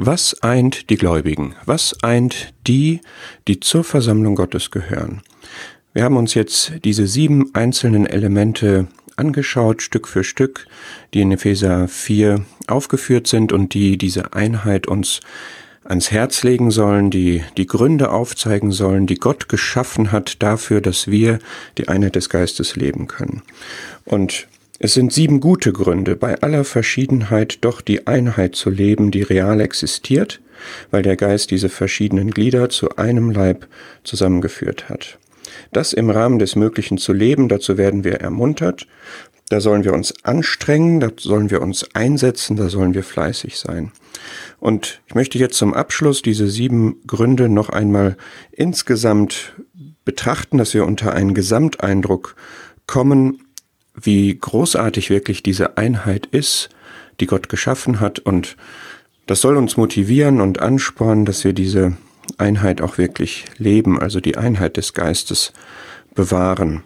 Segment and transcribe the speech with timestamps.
[0.00, 1.56] Was eint die Gläubigen?
[1.66, 3.00] Was eint die,
[3.48, 5.22] die zur Versammlung Gottes gehören?
[5.92, 10.68] Wir haben uns jetzt diese sieben einzelnen Elemente angeschaut, Stück für Stück,
[11.14, 15.18] die in Epheser 4 aufgeführt sind und die diese Einheit uns
[15.82, 21.08] ans Herz legen sollen, die die Gründe aufzeigen sollen, die Gott geschaffen hat dafür, dass
[21.08, 21.40] wir
[21.76, 23.42] die Einheit des Geistes leben können.
[24.04, 24.46] Und
[24.78, 29.60] es sind sieben gute Gründe, bei aller Verschiedenheit doch die Einheit zu leben, die real
[29.60, 30.40] existiert,
[30.90, 33.66] weil der Geist diese verschiedenen Glieder zu einem Leib
[34.04, 35.18] zusammengeführt hat.
[35.72, 38.86] Das im Rahmen des Möglichen zu leben, dazu werden wir ermuntert,
[39.48, 43.92] da sollen wir uns anstrengen, da sollen wir uns einsetzen, da sollen wir fleißig sein.
[44.60, 48.16] Und ich möchte jetzt zum Abschluss diese sieben Gründe noch einmal
[48.52, 49.54] insgesamt
[50.04, 52.36] betrachten, dass wir unter einen Gesamteindruck
[52.86, 53.42] kommen,
[54.00, 56.68] wie großartig wirklich diese Einheit ist,
[57.20, 58.18] die Gott geschaffen hat.
[58.18, 58.56] Und
[59.26, 61.96] das soll uns motivieren und anspornen, dass wir diese
[62.36, 65.52] Einheit auch wirklich leben, also die Einheit des Geistes
[66.14, 66.82] bewahren,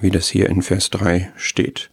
[0.00, 1.90] wie das hier in Vers 3 steht.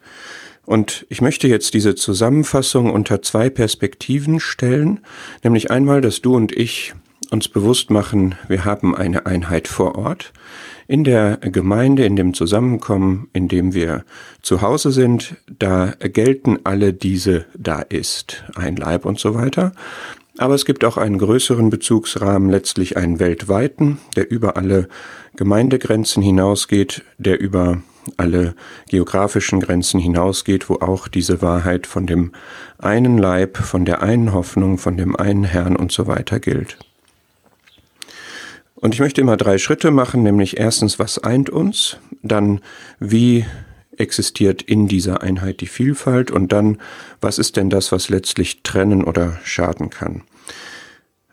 [0.66, 5.00] Und ich möchte jetzt diese Zusammenfassung unter zwei Perspektiven stellen,
[5.44, 6.94] nämlich einmal, dass du und ich
[7.32, 10.34] uns bewusst machen, wir haben eine Einheit vor Ort,
[10.88, 14.06] in der Gemeinde, in dem Zusammenkommen, in dem wir
[14.42, 19.74] zu Hause sind, da gelten alle diese da ist, ein Leib und so weiter.
[20.38, 24.88] Aber es gibt auch einen größeren Bezugsrahmen, letztlich einen weltweiten, der über alle
[25.36, 27.82] Gemeindegrenzen hinausgeht, der über
[28.16, 28.56] alle
[28.88, 32.32] geografischen Grenzen hinausgeht, wo auch diese Wahrheit von dem
[32.78, 36.78] einen Leib, von der einen Hoffnung, von dem einen Herrn und so weiter gilt.
[38.80, 42.62] Und ich möchte immer drei Schritte machen, nämlich erstens, was eint uns, dann
[43.00, 43.46] wie
[43.98, 46.78] existiert in dieser Einheit die Vielfalt und dann,
[47.20, 50.22] was ist denn das, was letztlich trennen oder schaden kann.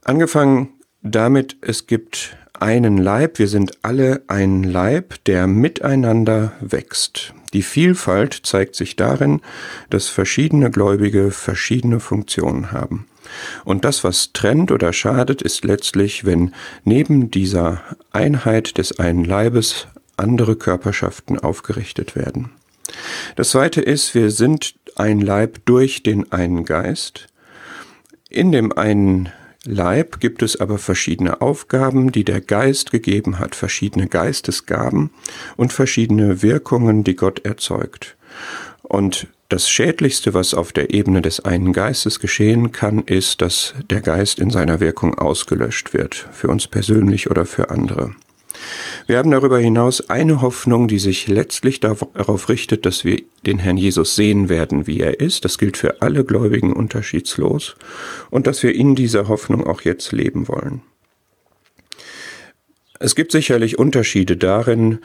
[0.03, 0.71] Angefangen
[1.03, 7.35] damit, es gibt einen Leib, wir sind alle ein Leib, der miteinander wächst.
[7.53, 9.43] Die Vielfalt zeigt sich darin,
[9.91, 13.07] dass verschiedene Gläubige verschiedene Funktionen haben.
[13.65, 16.55] Und das, was trennt oder schadet, ist letztlich, wenn
[16.85, 19.87] neben dieser Einheit des einen Leibes
[20.17, 22.51] andere Körperschaften aufgerichtet werden.
[23.37, 27.27] Das zweite ist, wir sind ein Leib durch den einen Geist.
[28.29, 29.31] In dem einen
[29.67, 35.11] Leib gibt es aber verschiedene Aufgaben, die der Geist gegeben hat, verschiedene Geistesgaben
[35.57, 38.17] und verschiedene Wirkungen, die Gott erzeugt.
[38.83, 44.01] Und das Schädlichste, was auf der Ebene des einen Geistes geschehen kann, ist, dass der
[44.01, 48.15] Geist in seiner Wirkung ausgelöscht wird, für uns persönlich oder für andere.
[49.07, 53.77] Wir haben darüber hinaus eine Hoffnung, die sich letztlich darauf richtet, dass wir den Herrn
[53.77, 55.45] Jesus sehen werden, wie er ist.
[55.45, 57.77] Das gilt für alle Gläubigen unterschiedslos
[58.31, 60.83] und dass wir in dieser Hoffnung auch jetzt leben wollen.
[62.99, 65.01] Es gibt sicherlich Unterschiede darin,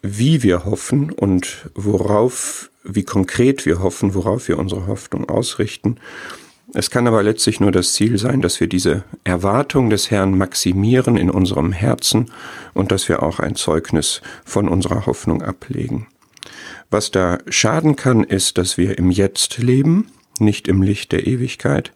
[0.00, 5.98] wie wir hoffen und worauf, wie konkret wir hoffen, worauf wir unsere Hoffnung ausrichten.
[6.76, 11.16] Es kann aber letztlich nur das Ziel sein, dass wir diese Erwartung des Herrn maximieren
[11.16, 12.32] in unserem Herzen
[12.74, 16.08] und dass wir auch ein Zeugnis von unserer Hoffnung ablegen.
[16.90, 20.08] Was da schaden kann, ist, dass wir im Jetzt leben,
[20.40, 21.92] nicht im Licht der Ewigkeit,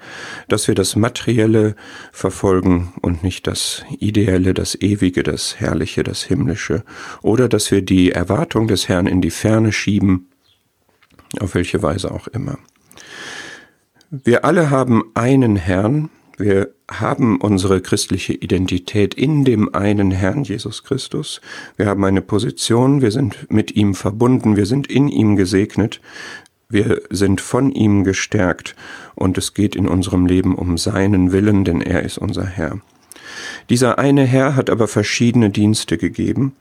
[0.47, 1.75] dass wir das Materielle
[2.13, 6.85] verfolgen und nicht das Ideelle, das Ewige, das Herrliche, das Himmlische,
[7.21, 10.29] oder dass wir die Erwartung des Herrn in die Ferne schieben,
[11.41, 12.59] auf welche Weise auch immer.
[14.11, 16.09] Wir alle haben einen Herrn,
[16.39, 21.43] wir haben unsere christliche Identität in dem einen Herrn Jesus Christus.
[21.77, 26.01] Wir haben eine Position, wir sind mit ihm verbunden, wir sind in ihm gesegnet,
[26.71, 28.77] wir sind von ihm gestärkt
[29.15, 32.81] und es geht in unserem Leben um seinen Willen, denn er ist unser Herr.
[33.69, 36.57] Dieser eine Herr hat aber verschiedene Dienste gegeben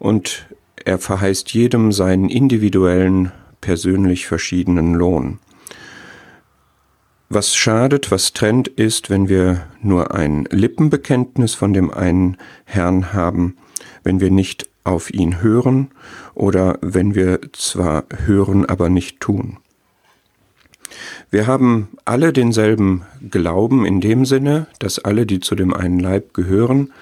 [0.00, 0.48] und
[0.84, 3.30] er verheißt jedem seinen individuellen,
[3.60, 5.38] persönlich verschiedenen Lohn.
[7.32, 13.56] Was schadet, was trennt, ist, wenn wir nur ein Lippenbekenntnis von dem einen Herrn haben,
[14.02, 15.92] wenn wir nicht auf ihn hören
[16.34, 19.58] oder wenn wir zwar hören, aber nicht tun.
[21.30, 26.34] Wir haben alle denselben Glauben in dem Sinne, dass alle, die zu dem einen Leib
[26.34, 26.92] gehören,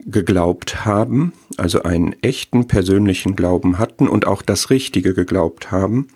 [0.00, 6.08] geglaubt haben, also einen echten persönlichen Glauben hatten und auch das Richtige geglaubt haben.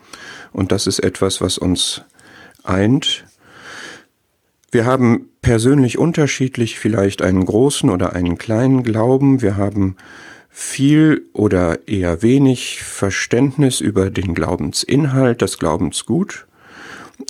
[0.52, 2.02] Und das ist etwas, was uns
[2.68, 3.24] eint.
[4.70, 9.40] Wir haben persönlich unterschiedlich vielleicht einen großen oder einen kleinen Glauben.
[9.42, 9.96] Wir haben
[10.50, 16.46] viel oder eher wenig Verständnis über den Glaubensinhalt, das Glaubensgut.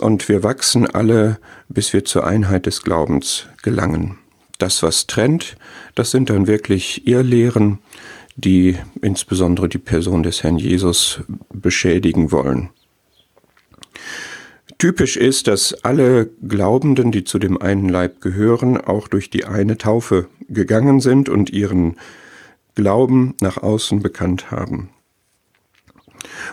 [0.00, 1.38] und wir wachsen alle,
[1.68, 4.18] bis wir zur Einheit des Glaubens gelangen.
[4.58, 5.56] Das, was trennt,
[5.94, 7.78] das sind dann wirklich Irrlehren,
[8.36, 11.20] die insbesondere die Person des Herrn Jesus
[11.52, 12.70] beschädigen wollen.
[14.86, 19.78] Typisch ist, dass alle Glaubenden, die zu dem einen Leib gehören, auch durch die eine
[19.78, 21.96] Taufe gegangen sind und ihren
[22.76, 24.90] Glauben nach außen bekannt haben.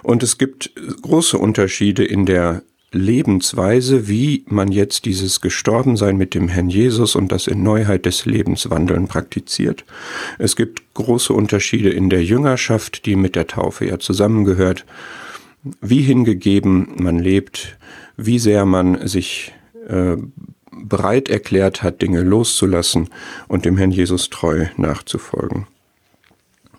[0.01, 0.71] Und es gibt
[1.03, 7.31] große Unterschiede in der Lebensweise, wie man jetzt dieses Gestorbensein mit dem Herrn Jesus und
[7.31, 9.85] das in Neuheit des Lebens wandeln praktiziert.
[10.39, 14.87] Es gibt große Unterschiede in der Jüngerschaft, die mit der Taufe ja zusammengehört,
[15.81, 17.77] wie hingegeben man lebt,
[18.17, 19.53] wie sehr man sich
[19.87, 20.17] äh,
[20.71, 23.09] bereit erklärt hat, Dinge loszulassen
[23.47, 25.67] und dem Herrn Jesus treu nachzufolgen.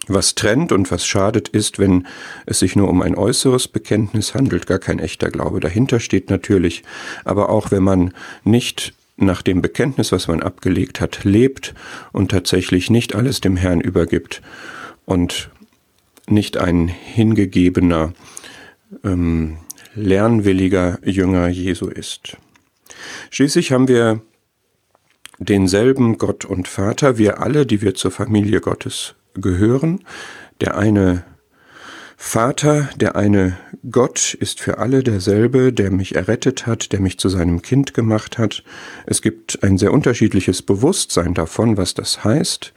[0.06, 2.06] Was trennt und was schadet ist, wenn
[2.44, 6.82] es sich nur um ein äußeres Bekenntnis handelt, gar kein echter Glaube dahinter steht natürlich,
[7.24, 11.74] aber auch wenn man nicht nach dem Bekenntnis, was man abgelegt hat, lebt
[12.12, 14.42] und tatsächlich nicht alles dem Herrn übergibt
[15.06, 15.50] und
[16.26, 18.12] nicht ein hingegebener,
[19.04, 19.58] ähm,
[19.94, 22.36] lernwilliger Jünger Jesu ist.
[23.30, 24.20] Schließlich haben wir
[25.38, 30.00] denselben Gott und Vater, wir alle, die wir zur Familie Gottes gehören.
[30.60, 31.24] Der eine
[32.16, 33.56] Vater, der eine
[33.90, 38.38] Gott ist für alle derselbe, der mich errettet hat, der mich zu seinem Kind gemacht
[38.38, 38.62] hat.
[39.04, 42.72] Es gibt ein sehr unterschiedliches Bewusstsein davon, was das heißt,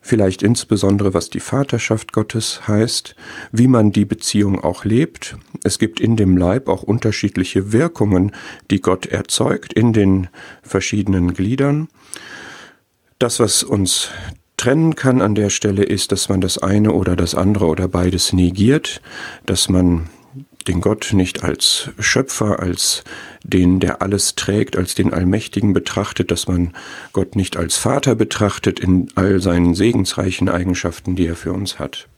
[0.00, 3.14] vielleicht insbesondere was die Vaterschaft Gottes heißt,
[3.52, 5.36] wie man die Beziehung auch lebt.
[5.62, 8.32] Es gibt in dem Leib auch unterschiedliche Wirkungen,
[8.70, 10.28] die Gott erzeugt in den
[10.62, 11.88] verschiedenen Gliedern.
[13.18, 14.10] Das, was uns
[14.56, 18.32] trennen kann an der Stelle ist, dass man das eine oder das andere oder beides
[18.32, 19.00] negiert,
[19.46, 20.08] dass man
[20.68, 23.02] den Gott nicht als Schöpfer, als
[23.42, 26.74] den, der alles trägt, als den Allmächtigen betrachtet, dass man
[27.12, 32.08] Gott nicht als Vater betrachtet in all seinen segensreichen Eigenschaften, die er für uns hat.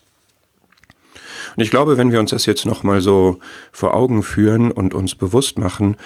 [1.57, 3.39] Und ich glaube, wenn wir uns das jetzt nochmal so
[3.73, 5.97] vor Augen führen und uns bewusst machen,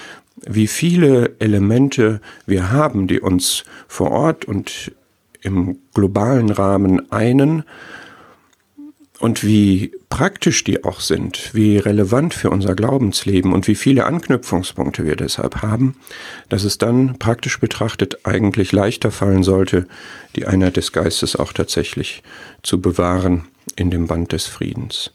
[0.44, 4.92] wie viele Elemente wir haben, die uns vor Ort und
[5.40, 7.64] im globalen Rahmen einen
[9.18, 15.04] und wie praktisch die auch sind, wie relevant für unser Glaubensleben und wie viele Anknüpfungspunkte
[15.04, 15.96] wir deshalb haben,
[16.48, 19.86] dass es dann praktisch betrachtet eigentlich leichter fallen sollte,
[20.36, 22.22] die Einheit des Geistes auch tatsächlich
[22.62, 25.12] zu bewahren in dem Band des Friedens.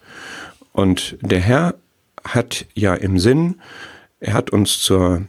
[0.74, 1.76] Und der Herr
[2.24, 3.62] hat ja im Sinn,
[4.20, 5.24] er hat uns zur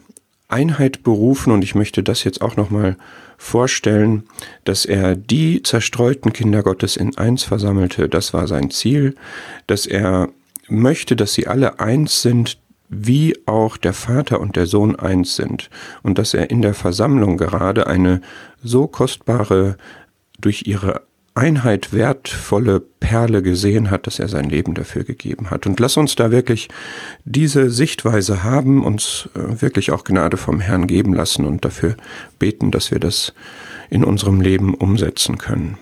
[0.52, 2.96] Einheit berufen und ich möchte das jetzt auch nochmal
[3.38, 4.24] vorstellen,
[4.64, 8.08] dass er die zerstreuten Kinder Gottes in eins versammelte.
[8.08, 9.14] Das war sein Ziel,
[9.66, 10.28] dass er
[10.68, 12.58] möchte, dass sie alle eins sind,
[12.88, 15.70] wie auch der Vater und der Sohn eins sind
[16.02, 18.20] und dass er in der Versammlung gerade eine
[18.62, 19.76] so kostbare,
[20.42, 21.02] durch ihre
[21.34, 25.66] Einheit wertvolle Perle gesehen hat, dass er sein Leben dafür gegeben hat.
[25.66, 26.68] Und lass uns da wirklich
[27.24, 31.96] diese Sichtweise haben, uns äh, wirklich auch Gnade vom Herrn geben lassen und dafür
[32.38, 33.32] beten, dass wir das
[33.88, 35.78] in unserem Leben umsetzen können.